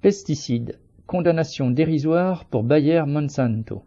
[0.00, 0.78] Pesticides.
[1.08, 3.82] Condamnation dérisoire pour Bayer Monsanto.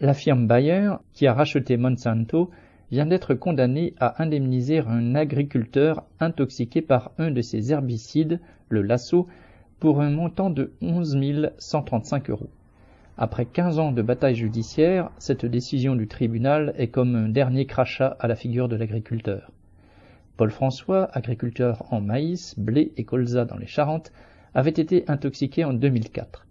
[0.00, 2.50] La firme Bayer, qui a racheté Monsanto,
[2.90, 9.28] vient d'être condamnée à indemniser un agriculteur intoxiqué par un de ses herbicides, le lasso,
[9.78, 12.48] pour un montant de 11 135 euros.
[13.18, 18.16] Après 15 ans de bataille judiciaire, cette décision du tribunal est comme un dernier crachat
[18.20, 19.52] à la figure de l'agriculteur.
[20.38, 24.12] Paul François, agriculteur en maïs, blé et colza dans les Charentes,
[24.54, 26.46] avait été intoxiqué en 2004.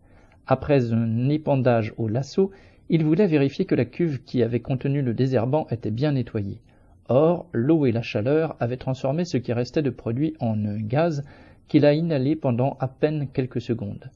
[0.48, 2.52] Après un épandage au lasso,
[2.90, 6.60] il voulait vérifier que la cuve qui avait contenu le désherbant était bien nettoyée.
[7.08, 11.24] Or, l'eau et la chaleur avaient transformé ce qui restait de produit en un gaz
[11.68, 14.10] qu'il a inhalé pendant à peine quelques secondes.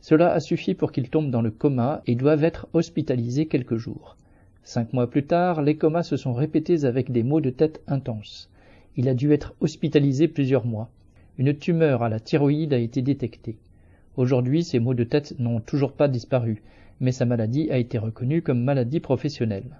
[0.00, 4.16] Cela a suffi pour qu'il tombe dans le coma et doive être hospitalisé quelques jours.
[4.62, 8.50] Cinq mois plus tard, les comas se sont répétés avec des maux de tête intenses.
[8.96, 10.90] Il a dû être hospitalisé plusieurs mois.
[11.38, 13.56] Une tumeur à la thyroïde a été détectée.
[14.16, 16.62] Aujourd'hui, ses maux de tête n'ont toujours pas disparu,
[17.00, 19.78] mais sa maladie a été reconnue comme maladie professionnelle.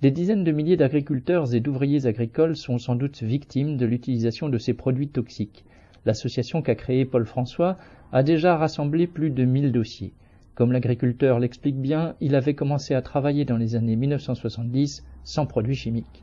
[0.00, 4.56] Des dizaines de milliers d'agriculteurs et d'ouvriers agricoles sont sans doute victimes de l'utilisation de
[4.56, 5.64] ces produits toxiques.
[6.06, 7.76] L'association qu'a créée Paul François
[8.12, 10.14] a déjà rassemblé plus de 1000 dossiers.
[10.54, 15.74] Comme l'agriculteur l'explique bien, il avait commencé à travailler dans les années 1970 sans produits
[15.74, 16.22] chimiques.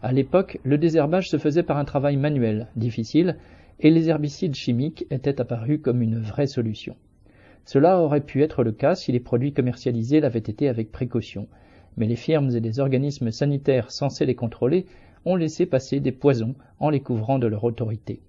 [0.00, 3.36] À l'époque, le désherbage se faisait par un travail manuel, difficile,
[3.80, 6.96] et les herbicides chimiques étaient apparus comme une vraie solution.
[7.64, 11.48] Cela aurait pu être le cas si les produits commercialisés l'avaient été avec précaution,
[11.96, 14.86] mais les firmes et les organismes sanitaires censés les contrôler
[15.24, 18.20] ont laissé passer des poisons en les couvrant de leur autorité.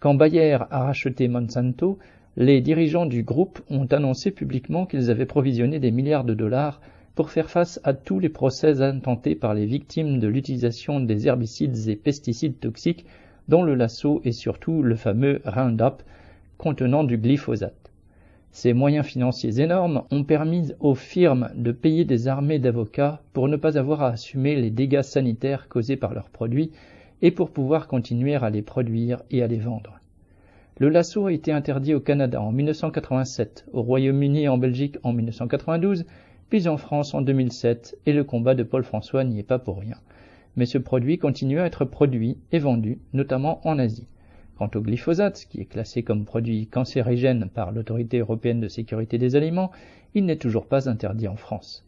[0.00, 1.98] Quand Bayer a racheté Monsanto,
[2.36, 6.80] les dirigeants du groupe ont annoncé publiquement qu'ils avaient provisionné des milliards de dollars
[7.18, 11.88] pour faire face à tous les procès intentés par les victimes de l'utilisation des herbicides
[11.88, 13.06] et pesticides toxiques,
[13.48, 16.04] dont le lasso et surtout le fameux Roundup
[16.58, 17.90] contenant du glyphosate.
[18.52, 23.56] Ces moyens financiers énormes ont permis aux firmes de payer des armées d'avocats pour ne
[23.56, 26.70] pas avoir à assumer les dégâts sanitaires causés par leurs produits
[27.20, 29.98] et pour pouvoir continuer à les produire et à les vendre.
[30.78, 35.12] Le lasso a été interdit au Canada en 1987, au Royaume-Uni et en Belgique en
[35.12, 36.04] 1992,
[36.50, 39.78] puis en France en 2007, et le combat de Paul François n'y est pas pour
[39.78, 39.96] rien.
[40.56, 44.06] Mais ce produit continue à être produit et vendu, notamment en Asie.
[44.56, 49.36] Quant au glyphosate, qui est classé comme produit cancérigène par l'Autorité européenne de sécurité des
[49.36, 49.70] aliments,
[50.14, 51.84] il n'est toujours pas interdit en France.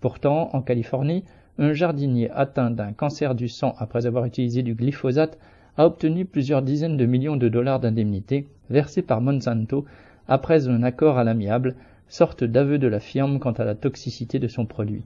[0.00, 1.24] Pourtant, en Californie,
[1.58, 5.38] un jardinier atteint d'un cancer du sang après avoir utilisé du glyphosate
[5.76, 9.84] a obtenu plusieurs dizaines de millions de dollars d'indemnité versés par Monsanto
[10.28, 11.74] après un accord à l'amiable,
[12.14, 15.02] sorte d'aveu de la firme quant à la toxicité de son produit.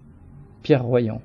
[0.63, 1.23] Pierre Royan,